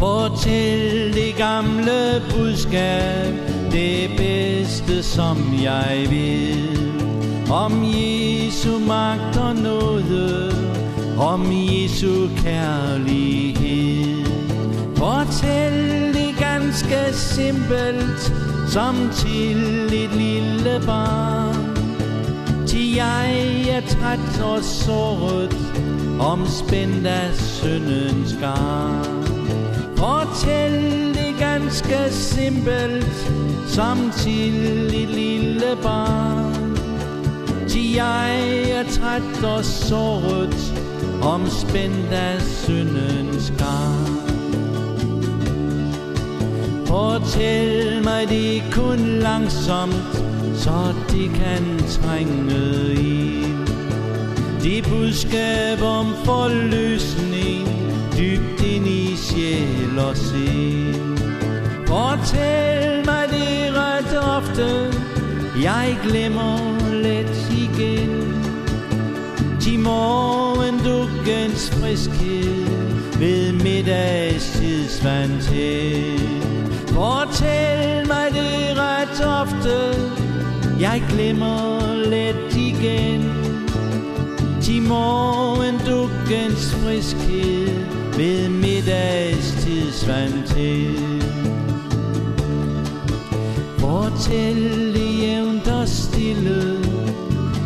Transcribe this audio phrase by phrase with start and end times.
[0.00, 3.34] Fortæl det gamle budskab
[3.72, 6.92] Det bedste som jeg vil.
[7.50, 10.52] Om Jesu magt og nåde
[11.18, 14.26] Om Jesu kærlighed.
[14.96, 18.32] Fortæl det ganske simpelt
[18.68, 21.76] Som til et lille barn.
[22.66, 25.56] Til jeg er træt og såret
[26.20, 29.29] Omspændt af syndens garn.
[30.00, 33.32] Fortæl det ganske simpelt
[33.66, 36.78] Som til et lille barn.
[37.68, 40.74] Til jeg er træt og såret
[41.22, 44.16] Omspændt af syndens garn.
[46.86, 53.66] Fortæl mig det kun langsomt Så det kan trænge ind.
[54.62, 57.68] Det budskab om forløsning
[58.18, 61.18] Dybt ind i sjæl og sind.
[61.86, 64.94] Fortæl mig det ret ofte.
[65.62, 66.58] Jeg glemmer
[66.92, 68.34] let igen.
[69.60, 72.66] Til morgendukkens friskhed
[73.18, 74.98] Ved middagstids
[75.48, 76.20] til.
[76.88, 79.94] Fortæl mig det ret ofte.
[80.80, 83.32] Jeg glemmer let igen.
[84.62, 90.00] Til morgendukkens friskhed ved middagstids
[90.46, 90.94] til.
[93.78, 96.78] Fortæl det jævnt og stille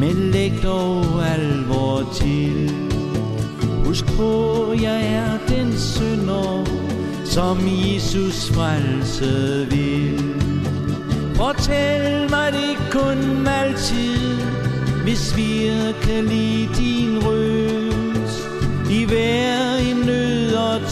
[0.00, 2.70] Men læg dog alvor til.
[3.84, 6.64] Husk på, jeg er den synder
[7.24, 10.34] Som Jesus frelse vil.
[11.34, 14.36] Fortæl mig det kun altid
[15.04, 18.48] Hvis virkelig din røst.
[18.90, 20.31] I hver i nød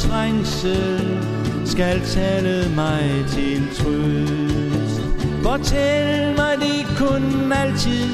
[0.00, 1.18] trængsel
[1.64, 5.00] Skal tale mig til trøst.
[5.42, 8.08] Fortæl mig det kun altid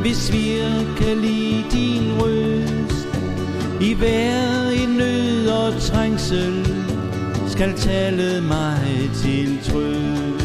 [0.00, 3.08] Hvis virkelig din røst.
[3.80, 6.66] I hver i nød og trængsel
[7.48, 10.39] Skal tale mig til trøst.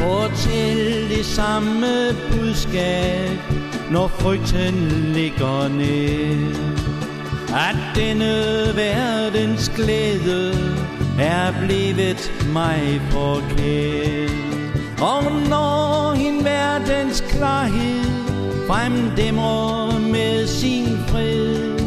[0.00, 1.86] Fortæl det samme
[2.30, 3.38] budskab
[3.90, 4.74] Når frygten
[5.14, 6.54] ligger ned.
[7.54, 10.52] At denne verdens glæde
[11.18, 14.30] Er blevet mig forkert
[15.00, 18.04] Og når en verdens klarhed
[18.66, 21.78] Fremdæmmer med sin fred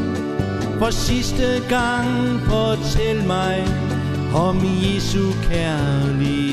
[0.80, 3.68] For sidste gang fortæl mig
[4.36, 6.53] Om Jesu kærlighed.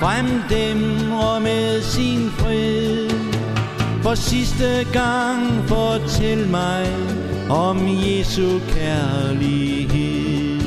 [0.00, 3.10] Fremdæmmer med sin fred
[4.02, 6.86] For sidste gang fortæl mig
[7.50, 10.60] Om Jesu kærlighed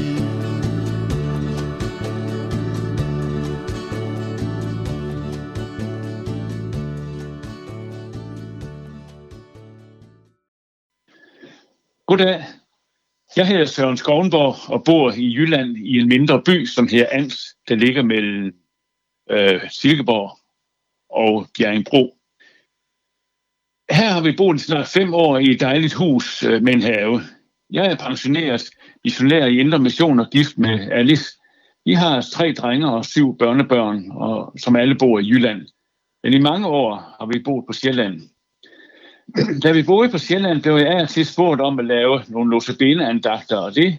[12.06, 12.44] Goddag.
[13.36, 17.56] Jeg hedder Søren Skovenborg og bor i Jylland i en mindre by, som hedder Ans,
[17.68, 18.63] der ligger mellem
[19.30, 20.38] øh, Silkeborg
[21.10, 22.18] og Bjerringbro.
[23.92, 27.22] Her har vi boet snart fem år i et dejligt hus øh, med en have.
[27.70, 28.64] Jeg er pensioneret
[29.04, 31.26] missionær i Indre Mission og gift med Alice.
[31.86, 35.68] Vi har tre drenge og syv børnebørn, og, som alle bor i Jylland.
[36.24, 38.22] Men i mange år har vi boet på Sjælland.
[39.64, 43.58] Da vi boede på Sjælland, blev jeg af til spurgt om at lave nogle Losebene-andagter,
[43.58, 43.98] og det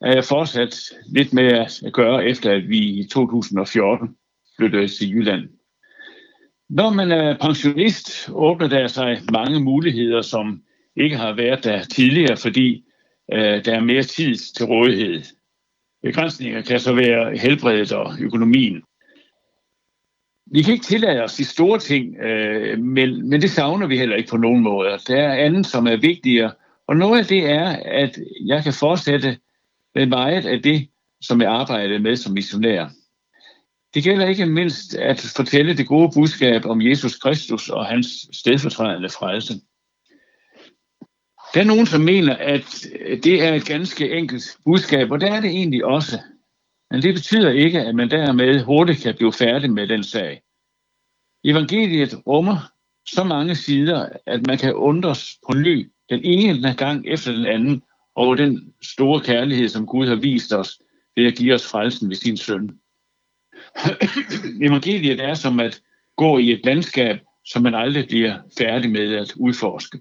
[0.00, 0.74] er jeg fortsat
[1.06, 4.16] lidt med at gøre, efter at vi i 2014
[4.58, 5.48] flyttede til Jylland.
[6.68, 10.62] Når man er pensionist, åbner der sig mange muligheder, som
[10.96, 12.84] ikke har været der tidligere, fordi
[13.32, 15.22] øh, der er mere tid til rådighed.
[16.02, 18.82] Begrænsninger kan så være helbredet og økonomien.
[20.52, 24.16] vi kan ikke tillade os de store ting, øh, men, men det savner vi heller
[24.16, 24.88] ikke på nogen måde.
[25.08, 26.52] Der er andet, som er vigtigere,
[26.86, 29.38] og noget af det er, at jeg kan fortsætte
[29.94, 30.88] med meget af det,
[31.20, 32.88] som jeg arbejdede med som missionær.
[33.94, 39.08] Det gælder ikke mindst at fortælle det gode budskab om Jesus Kristus og hans stedfortrædende
[39.08, 39.54] frelse.
[41.54, 42.86] Der er nogen, som mener, at
[43.24, 46.18] det er et ganske enkelt budskab, og det er det egentlig også.
[46.90, 50.42] Men det betyder ikke, at man dermed hurtigt kan blive færdig med den sag.
[51.44, 52.72] Evangeliet rummer
[53.06, 57.82] så mange sider, at man kan undres på ny den ene gang efter den anden
[58.14, 60.80] over den store kærlighed, som Gud har vist os
[61.16, 62.78] ved at give os frelsen ved sin søn.
[64.66, 65.82] Evangeliet er som at
[66.16, 70.00] gå i et landskab, som man aldrig bliver færdig med at udforske.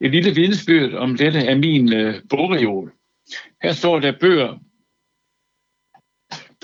[0.00, 2.92] Et lille vidnesbyrd om dette er min øh, bogreol.
[3.62, 4.58] Her står der bøger,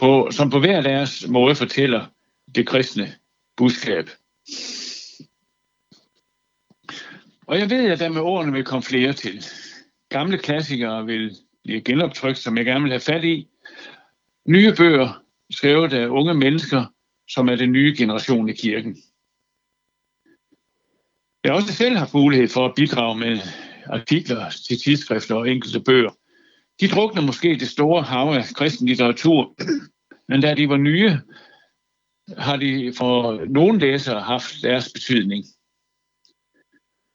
[0.00, 2.06] på, som på hver deres måde fortæller
[2.54, 3.14] det kristne
[3.56, 4.10] budskab.
[7.46, 9.44] Og jeg ved, at der med årene vil komme flere til.
[10.08, 13.48] Gamle klassikere vil blive genoptrykt, som jeg gerne vil have fat i.
[14.48, 16.84] Nye bøger skrevet af unge mennesker,
[17.28, 18.96] som er den nye generation i kirken.
[21.44, 23.38] Jeg har også selv haft mulighed for at bidrage med
[23.86, 26.10] artikler til tidsskrifter og enkelte bøger.
[26.80, 29.54] De drukner måske det store hav af kristen litteratur,
[30.28, 31.18] men da de var nye,
[32.38, 35.44] har de for nogle læsere haft deres betydning.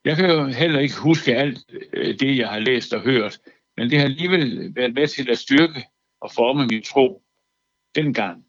[0.05, 1.59] Jeg kan jo heller ikke huske alt
[1.93, 3.39] øh, det, jeg har læst og hørt,
[3.77, 5.85] men det har alligevel været med til at styrke
[6.21, 7.24] og forme min tro
[7.95, 8.45] dengang.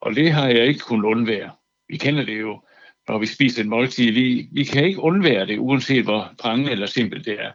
[0.00, 1.50] Og det har jeg ikke kunnet undvære.
[1.88, 2.62] Vi kender det jo,
[3.08, 4.12] når vi spiser en måltid.
[4.12, 7.52] Vi, vi kan ikke undvære det, uanset hvor prangende eller simpelt det er.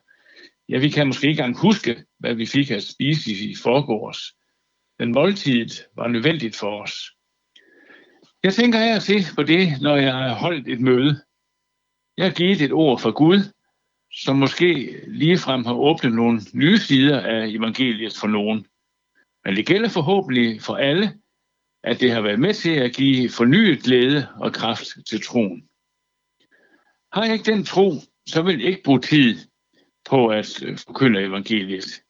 [0.69, 4.33] Ja, vi kan måske ikke engang huske, hvad vi fik at spise i forgårs.
[4.99, 6.93] Men måltidet var nødvendigt for os.
[8.43, 11.21] Jeg tænker her til på det, når jeg har holdt et møde.
[12.17, 13.39] Jeg har givet et ord fra Gud,
[14.13, 18.65] som måske ligefrem har åbnet nogle nye sider af evangeliet for nogen.
[19.45, 21.13] Men det gælder forhåbentlig for alle,
[21.83, 25.69] at det har været med til at give fornyet glæde og kraft til troen.
[27.13, 27.91] Har jeg ikke den tro,
[28.27, 29.37] så vil jeg ikke bruge tid
[30.09, 32.03] på at øh, forkynde evangeliet.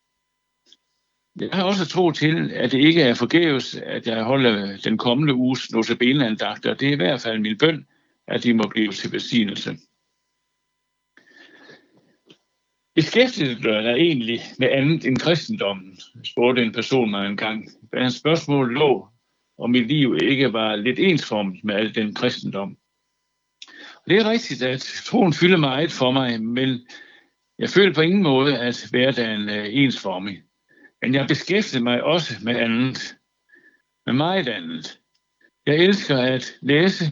[1.39, 5.33] Jeg har også tro til, at det ikke er forgæves, at jeg holder den kommende
[5.33, 6.74] uges notabeneandagter.
[6.74, 7.88] Det er i hvert fald min bøn,
[8.27, 9.77] at de må blive til besignelse.
[12.95, 17.69] Beskæftigede du dig egentlig med andet end kristendommen, spurgte en person mig en gang.
[17.94, 19.07] Hans spørgsmål lå,
[19.59, 22.77] og mit liv ikke var lidt ensformigt med al den kristendom.
[23.95, 26.88] Og det er rigtigt, at troen fylder meget for mig, men
[27.59, 30.44] jeg føler på ingen måde, at hverdagen er ensformig.
[31.01, 33.15] Men jeg beskæftiger mig også med andet.
[34.06, 35.00] Med meget andet.
[35.65, 37.06] Jeg elsker at læse,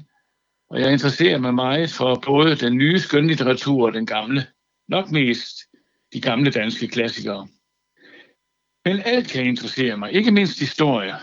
[0.70, 4.48] og jeg interesserer mig meget for både den nye skønlitteratur og den gamle.
[4.88, 5.58] Nok mest
[6.14, 7.48] de gamle danske klassikere.
[8.86, 11.16] Men alt kan interessere mig, ikke mindst historie.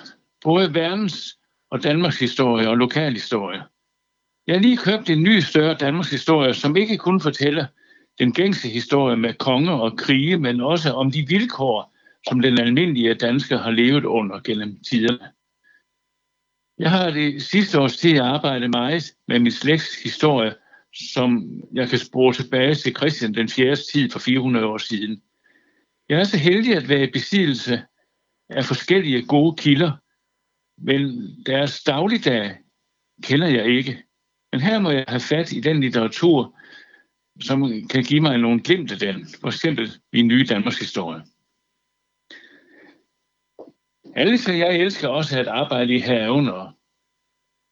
[0.44, 1.38] Både verdens
[1.70, 3.62] og Danmarks historie og lokalhistorie.
[4.46, 7.66] Jeg har lige købt en ny større Danmarks historie, som ikke kun fortæller
[8.18, 11.94] den gængse historie med konger og krige, men også om de vilkår,
[12.28, 15.30] som den almindelige dansker har levet under gennem tiderne.
[16.78, 20.54] Jeg har det sidste års tid arbejdet meget med min slægts historie,
[20.94, 23.76] som jeg kan spore tilbage til Christian den 4.
[23.76, 25.22] tid for 400 år siden.
[26.08, 27.82] Jeg er så heldig at være i besiddelse
[28.48, 29.92] af forskellige gode kilder,
[30.78, 31.00] men
[31.46, 32.56] deres dagligdag
[33.22, 34.04] kender jeg ikke.
[34.52, 36.58] Men her må jeg have fat i den litteratur,
[37.40, 39.26] som kan give mig nogle glimt af den.
[39.40, 41.22] For eksempel i nye Danmarks historie.
[44.16, 46.72] Alice og jeg elsker også at arbejde i haven, og,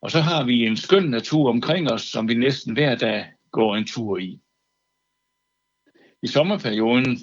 [0.02, 3.76] og så har vi en skøn natur omkring os, som vi næsten hver dag går
[3.76, 4.40] en tur i.
[6.22, 7.18] I sommerperioden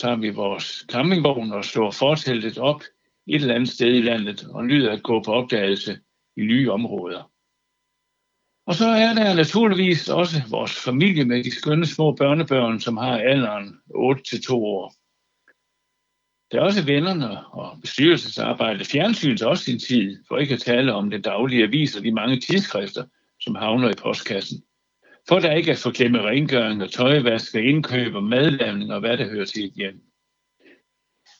[0.00, 2.82] tager vi vores campingvogn og slår forteltet op
[3.26, 5.98] et eller andet sted i landet og nyder at gå på opdagelse
[6.36, 7.30] i nye områder.
[8.66, 13.18] Og så er der naturligvis også vores familie med de skønne små børnebørn, som har
[13.18, 14.94] alderen 8-2 år.
[16.52, 18.84] Der er også vennerne og bestyrelsesarbejde.
[18.84, 22.40] Fjernsynet også sin tid, for ikke at tale om den daglige avis og de mange
[22.40, 23.04] tidsskrifter,
[23.40, 24.62] som havner i postkassen.
[25.28, 29.28] For der ikke at forglemme rengøring og tøjvask og indkøb og madlavning og hvad der
[29.28, 30.02] hører til et hjem.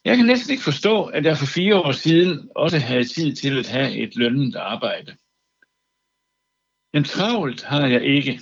[0.05, 3.59] Jeg kan næsten ikke forstå, at jeg for fire år siden også havde tid til
[3.59, 5.17] at have et lønnet arbejde.
[6.93, 8.41] Men travlt har jeg ikke.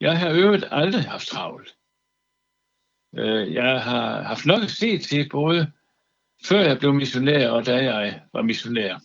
[0.00, 1.76] Jeg har øvet aldrig haft travlt.
[3.18, 5.72] Øh, jeg har haft nok at se til både
[6.44, 8.98] før jeg blev missionær og da jeg var missionær.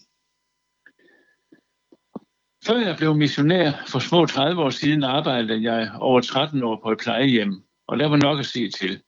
[2.65, 6.91] Før jeg blev missionær for små 30 år siden, arbejdede jeg over 13 år på
[6.91, 9.03] et plejehjem, og der var nok at se til.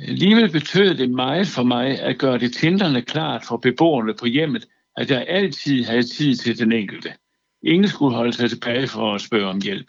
[0.00, 4.68] Alligevel betød det meget for mig at gøre det tinderne klart for beboerne på hjemmet,
[4.96, 7.14] at jeg altid havde tid til den enkelte.
[7.62, 9.86] Ingen skulle holde sig tilbage for at spørge om hjælp.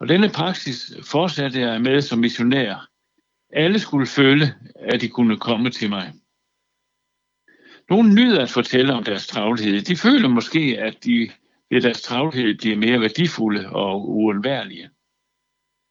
[0.00, 2.88] Og denne praksis fortsatte jeg med som missionær.
[3.52, 6.12] Alle skulle føle, at de kunne komme til mig.
[7.90, 9.82] Nogle nyder at fortælle om deres travlhed.
[9.82, 11.30] De føler måske, at de
[11.70, 14.90] ved deres travlhed bliver mere værdifulde og uundværlige.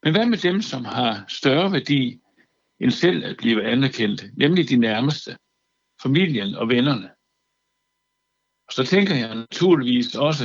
[0.03, 2.19] Men hvad med dem, som har større værdi
[2.80, 5.38] end selv at blive anerkendt, nemlig de nærmeste,
[6.04, 7.12] familien og vennerne?
[8.68, 10.44] Og så tænker jeg naturligvis også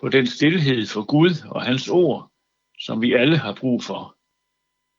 [0.00, 2.32] på den stillhed for Gud og hans ord,
[2.78, 4.16] som vi alle har brug for.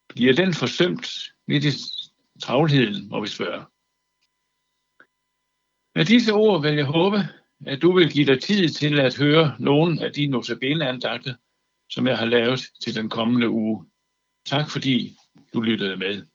[0.09, 1.07] Bliver den forsømt
[1.47, 1.71] midt i
[2.41, 3.65] travlheden, må vi spørge.
[5.95, 7.17] Med disse ord vil jeg håbe,
[7.65, 10.85] at du vil give dig tid til at høre nogle af de notabene
[11.89, 13.85] som jeg har lavet til den kommende uge.
[14.45, 15.17] Tak fordi
[15.53, 16.25] du lyttede med.